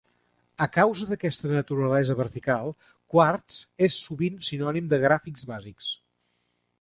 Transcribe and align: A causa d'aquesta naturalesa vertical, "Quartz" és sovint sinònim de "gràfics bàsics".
A 0.65 0.67
causa 0.75 1.05
d'aquesta 1.09 1.49
naturalesa 1.51 2.15
vertical, 2.21 2.73
"Quartz" 3.15 3.57
és 3.89 3.99
sovint 4.07 4.39
sinònim 4.49 4.89
de 4.95 4.99
"gràfics 5.05 5.45
bàsics". 5.53 5.91